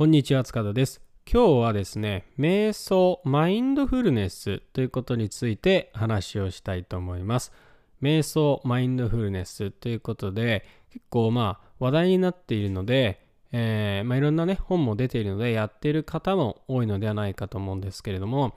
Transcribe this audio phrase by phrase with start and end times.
[0.00, 1.02] こんにちは、塚田です。
[1.30, 7.52] 今日はですね、瞑想、マインドフルネスということについて話をしたいと思います。
[8.00, 18.54] 瞑想、マインドフルネスということで、結構まあ話題になっているので、えー、まあ、いろんなね、本も出ているので、やっている方も多いのではないかと思うんですけれども、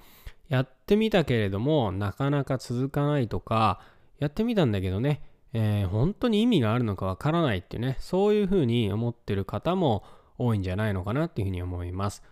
[0.47, 3.81] やってみたけれども、なかなか続かないとか、
[4.17, 5.21] やってみたんだけどね、
[5.51, 10.05] えー、本当に意味があるのかわからないっていうね、そういうふうに思ってる方も
[10.37, 12.23] 多いんじゃないのかなっていうふうに思います。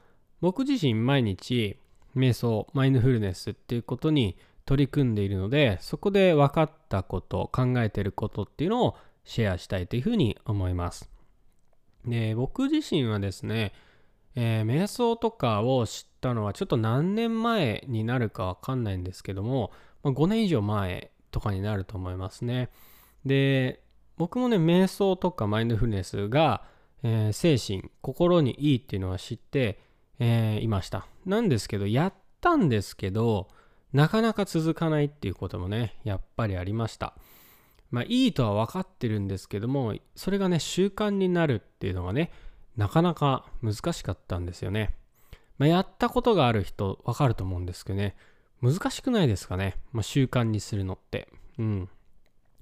[0.41, 1.77] 僕自身毎日、
[2.15, 11.09] 瞑想、マインドフルネスっていうことに取り組んでいるので、そこで分かったこと、考えてることっていうのをシェアしたいというふうに思います。
[12.05, 13.73] で、僕自身はですね、
[14.35, 19.71] えー、瞑想とかを知ったのはちょっと何年前になるかわかんないんですけども、
[20.03, 22.69] まあ、5年以上前とかになると思いますね。
[23.25, 23.83] で、
[24.17, 26.63] 僕もね、瞑想とかマインドフルネスが、
[27.03, 29.79] えー、精神、心にいいっていうのは知って、
[30.19, 31.07] えー、いました。
[31.25, 33.47] なんですけど、やったんですけど、
[33.93, 37.13] なかなか続かないっていうこともね、やっぱりありました。
[37.89, 42.31] まあ、いいとは分かってるんですけども、それがね、習慣になるっていうのがね、
[42.77, 44.95] なかなか難しかったんですよね。
[45.57, 48.15] まあ、やったことがある人、分かると思うんですけどね、
[48.61, 51.27] 難しくないですかね、まあ、習慣にするのって。
[51.57, 51.89] うん。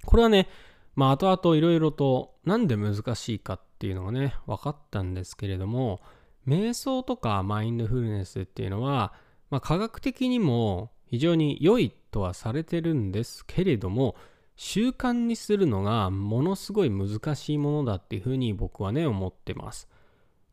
[0.04, 0.48] これはね、
[0.96, 6.02] まあ、後々いろいろとなんで難しいかっていうのがね、分かったんですけれども、
[6.46, 9.14] 瞑想とかマインドフルネスっていうのは、
[9.48, 14.16] まあ、科学的にも非常に良いとはされてるんですけれども、
[14.56, 19.88] 習慣にするのがものすごい難しいものだっていうふうに僕はね、思ってます。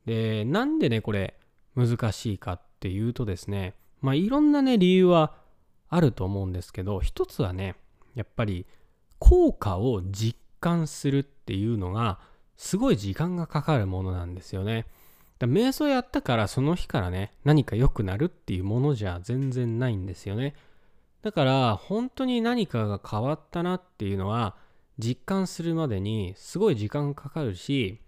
[0.05, 1.37] で、なんでね、これ
[1.75, 5.35] 難しいかっていうとですね、まあいろんなね、理由は
[5.89, 7.75] あると思うんですけど、一つはね、
[8.15, 8.65] やっぱり
[9.19, 12.19] 効果を実感するっていうのが
[12.57, 14.85] すごい時間がかかるものなんですよね。
[15.39, 20.55] だ瞑想やったからその日からね何か良くなるっていうものじゃ全然ないんですよね。
[21.21, 24.55] だから本当に何かが変わったなっていうのは
[24.97, 27.99] 実感するまでにすごい時間かかるし、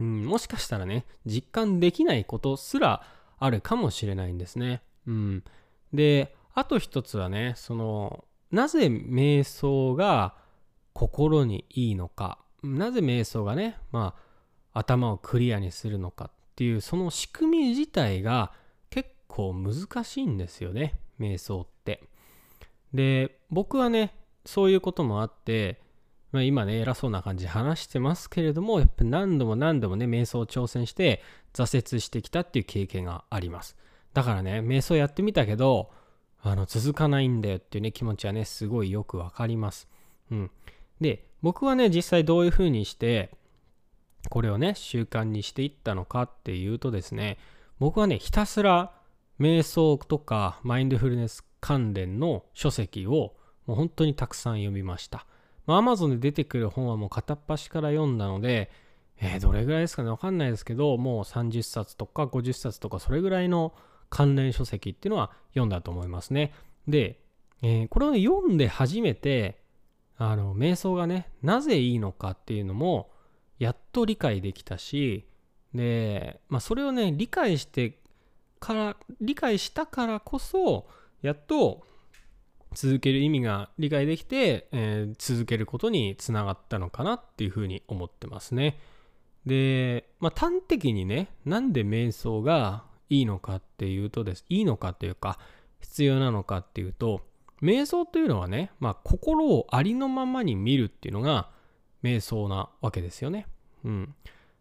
[0.00, 3.02] うん、もしかしたらね実感できないことすら
[3.38, 4.82] あるかもしれないんですね。
[5.06, 5.44] うん、
[5.92, 10.34] であと一つはねそのなぜ瞑想が
[10.94, 14.14] 心にいいのかなぜ瞑想がねま
[14.72, 18.52] あ頭をクリアにするのかっていうその仕組み自体が
[18.90, 22.02] 結構難しいんですよね瞑想って
[22.92, 25.80] で僕はねそういうこともあって、
[26.32, 31.22] まあ、今ね偉そうな感じで話してますけれどもやっぱ何度も何度もね瞑想を挑戦して
[31.52, 33.76] 挫折してきたっていう経験があります
[34.14, 35.90] だからね瞑想やってみたけど
[36.42, 39.88] あの続かないんだよっていうね気持ちはねすごいよくわかります。
[40.30, 40.50] うん。
[41.00, 43.30] で僕はね実際どういうふうにして
[44.28, 47.38] これをね習慣にしていったのかっていうとですね
[47.78, 48.92] 僕はねひたすら
[49.40, 53.34] 瞑想とかマインドフルネス関連の書籍を
[53.66, 55.26] もう本当にたくさん読みました。
[55.66, 58.70] まあ、Amazon で出てくる本はもう片っ端から読んだので、
[59.20, 63.74] えー、どれぐらいですかねわかんないですけどもう30冊とか50冊とかそれぐらいの
[64.08, 66.52] 関連書籍っていうのは読んだと思いますね。
[66.88, 67.20] で、
[67.62, 69.62] えー、これを読んで初めて、
[70.22, 73.10] あの、瞑想がね、なぜいいのかっていうのも、
[73.58, 75.24] やっと理解できたし、
[75.72, 77.98] で、まあ、それをね、理解して
[78.58, 80.86] から、理解したからこそ、
[81.22, 81.86] やっと
[82.74, 88.78] 続ける意味が理解できて、えー、続けることにつながったのかなっていうふうに思ってますね。
[89.46, 95.38] で、まあ、端的にね、なんで瞑想がいいのかっていうとです、いいのかっていうか、
[95.80, 97.22] 必要なのかっていうと、
[97.62, 101.50] 瞑想というのはね、まあ、心をありのままに見るっていうのが
[102.02, 103.46] 瞑想なわけですよね。
[103.84, 104.14] うん。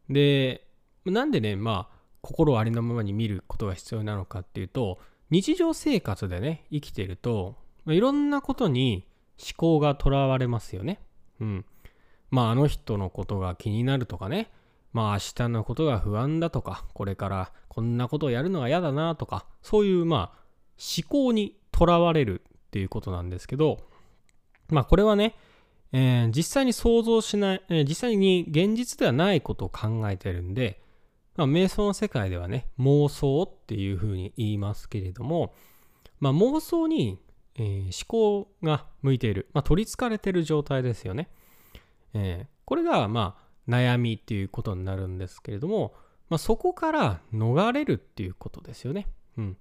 [0.10, 0.66] で、
[1.06, 5.00] なんでね、まあ、心をありのままに見ることが必要なのかっていうと、
[5.30, 7.56] 日常生活でね、生きていると、
[7.86, 9.06] まあ、いろんなことに
[9.38, 11.00] 思考がとらわれますよね。
[11.40, 11.66] うん。
[12.32, 14.52] まあ、あの人のことが気になるとかね、
[14.92, 20.40] まあ明日のことが不安だとか、これからこんなことをやるのが嫌だなとか、そういうまあ
[20.98, 23.80] 思考にとらわれるっていうことなんですけど、
[24.70, 25.36] まあこれはね、
[25.92, 30.82] えー、実際に想像しない、えー、実際に現実ではないことを考えてるんで、
[31.36, 35.54] まあ、瞑想の世界ではね、妄想っていうふうに言いますけれども、
[36.20, 37.18] まあ、妄想に、
[37.56, 37.92] えー、思
[38.46, 41.30] 考が向いている、まあ、取りつかれている状態ですよね。
[42.14, 43.38] えー、これが、ま
[43.68, 45.96] あ、悩みっていうことになるんですけれども、
[46.30, 49.08] まあ、そこから逃れるっていうことですよね。
[49.38, 49.58] うん。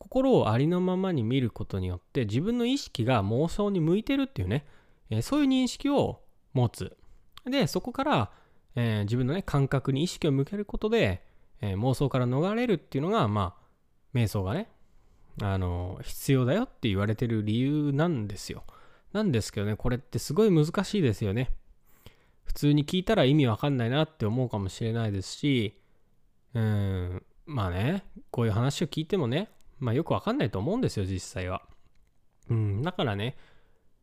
[0.00, 4.66] 心をありのままに見ることによって自分の意識が妄想に向いてるっていうね、
[5.10, 6.22] えー、そういう認識を
[6.54, 6.96] 持つ。
[7.44, 8.30] で、そこから、
[8.74, 11.22] えー、自分のね、感覚に意識を向けることで、
[11.60, 14.68] えー、妄想から逃れるっていうのが、まあ、瞑想がね、
[15.42, 18.64] あの、必要だよって言われてる理由なんですよ。
[19.12, 21.52] なんですけどね、これってすごい難しいですよね。
[22.44, 25.78] 普通に聞いたら意味わかんないなって思うかもしれないですし、
[26.54, 29.50] うん、まあね、こういう話を聞いてもね、
[29.80, 31.62] まあよくわかんないと思うんですよ、実際は。
[32.48, 33.36] うん、だからね、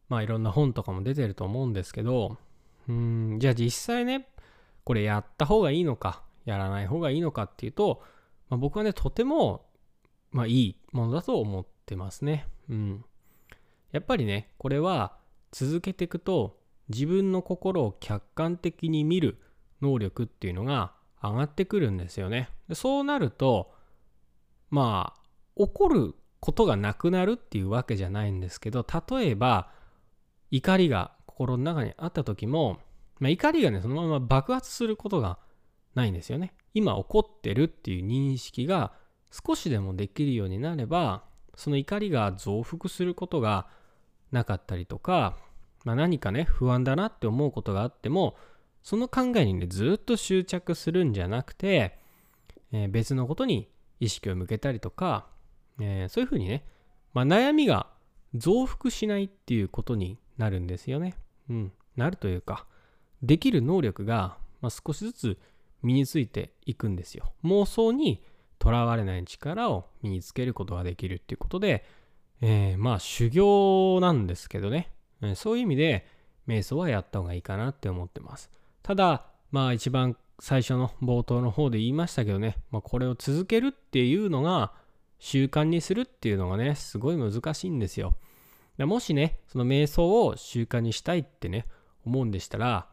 [0.10, 2.38] まあいろんな本とかも出てると思うんですけど、
[2.90, 4.28] うん、じゃあ実際ね、
[4.84, 8.02] これやった方がいいのか、やらない方がいいのかっていうと、
[8.50, 9.66] まあ、僕はね、とても、
[10.32, 12.48] まあいいものだと思ってますね。
[12.70, 13.06] うん。
[13.92, 15.18] やっぱりね、これは
[15.52, 16.58] 続けていくと、
[16.90, 19.42] 自分の心を客観的に見る
[19.82, 22.50] 能力っていうのが上がってくるんですよね。
[22.70, 23.74] でそうなると、
[24.70, 25.27] まあ、
[25.58, 29.72] 怒ることがなくなるっていうわけじゃないんですけど、例えば、
[30.52, 32.80] 怒りが心の中にあった時も、
[33.20, 35.40] まあ、怒りがね、そのまま爆発することが
[35.96, 36.54] ないんですよね。
[36.74, 38.94] 今怒ってるっていう認識が
[39.32, 41.24] 少しでもできるようになれば、
[41.56, 43.68] その怒りが増幅することが
[44.32, 45.38] なかったりとか、
[45.84, 48.38] まあ、何かね、不安だなって思うことがあっても、
[48.84, 51.98] その考えにね、ずっと執着するんじゃなくて、
[52.72, 53.70] えー、別のことに
[54.00, 55.28] 意識を向けたりとか、
[55.80, 56.66] えー、そういうふうにね、
[57.14, 57.88] まあ、悩みが
[58.36, 61.16] 増幅しないっていうことになるんですよね。
[61.50, 61.72] うん。
[61.96, 62.66] なるというか、
[63.24, 65.38] できる能力が、まあ、少しずつ
[65.82, 67.34] 身についていくんですよ。
[67.44, 68.24] 妄想に
[68.60, 71.86] とらわれない力を身につけることができるっていうことで、
[72.42, 74.92] えー、まあ修行なんですけどね、
[75.22, 76.08] えー、そういう意味で
[76.48, 78.50] 瞑想はやった方がいいかなって思ってます。
[78.84, 84.72] ただ、まあ一番最初の冒頭の方で言いましたけどね、まあ、これを続けるっていうのが
[85.20, 88.16] 習慣にするっていうのがね、すごい難しいんですよ。
[88.78, 91.66] もしね、その瞑想を習慣にしたいってね、
[92.06, 92.88] 思うんでしたら、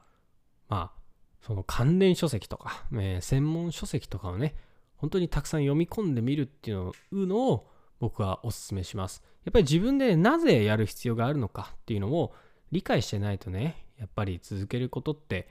[0.69, 1.05] まあ、
[1.43, 4.55] その関連書籍とか、えー、専門書籍とかをね、
[4.97, 7.69] 本当にたくさん読み込んでみるっていうのを
[8.01, 9.23] 僕はお勧めします。
[9.45, 12.35] やっぱり自分でなぜやる必要があるのかっていうのを
[12.73, 15.49] 理解してないとね、やっぱり続けることって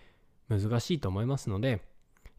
[0.50, 1.81] 難しいと思いますので、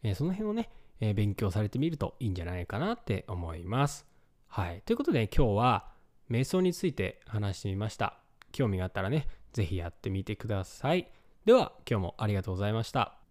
[0.03, 0.71] えー、その辺をね、
[1.01, 4.14] えー、勉強されてみるといいんじゃないかなって思います。
[4.55, 4.83] はい。
[4.87, 5.89] ということで今日は
[6.31, 8.21] 瞑想について話してみました。
[8.53, 11.11] 興味があったらね、是非やってみてください。
[11.45, 13.24] では今日もありがとうございました。